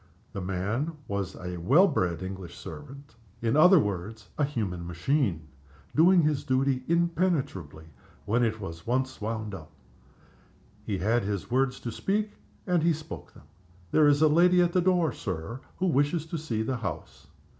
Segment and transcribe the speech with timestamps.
[0.33, 3.13] The man was a well bred English servant.
[3.39, 5.47] In other words, a human machine,
[5.95, 7.85] doing its duty impenetrably
[8.25, 9.69] when it was once wound up.
[10.83, 12.31] He had his words to speak,
[12.65, 13.43] and he spoke them.
[13.91, 17.27] "There is a lady at the door, Sir, who wishes to see the house."